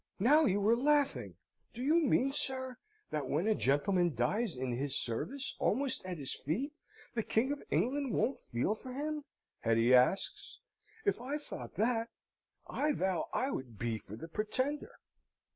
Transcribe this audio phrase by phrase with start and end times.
[0.17, 1.35] "Now you are laughing!
[1.75, 2.79] Do you mean, sir,
[3.11, 6.73] that when a gentleman dies in his service, almost at his feet,
[7.13, 9.25] the King of England won't feel for him?"
[9.59, 10.57] Hetty asks.
[11.05, 12.09] "If I thought that,
[12.67, 14.95] I vow I would be for the Pretender!"